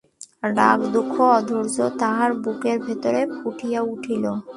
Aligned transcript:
রাগ 0.57 0.79
দুঃখ 0.93 1.13
অধৈর্য 1.37 1.77
তাহার 2.01 2.31
বুকের 2.43 2.77
ভিতরে 2.87 3.21
ফুটিয়া 3.37 3.81
উঠিল। 3.93 4.23